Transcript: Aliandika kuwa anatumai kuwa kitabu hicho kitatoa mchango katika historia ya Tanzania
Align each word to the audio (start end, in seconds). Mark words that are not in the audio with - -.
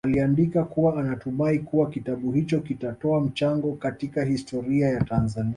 Aliandika 0.05 0.63
kuwa 0.63 0.99
anatumai 0.99 1.59
kuwa 1.59 1.89
kitabu 1.89 2.31
hicho 2.31 2.59
kitatoa 2.59 3.21
mchango 3.21 3.71
katika 3.75 4.23
historia 4.23 4.87
ya 4.89 5.01
Tanzania 5.03 5.49